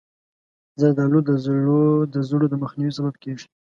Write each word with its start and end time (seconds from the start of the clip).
زردالو 0.81 1.19
د 2.13 2.15
زړو 2.31 2.45
د 2.51 2.55
مخنیوي 2.63 2.93
سبب 2.97 3.15
کېږي. 3.23 3.45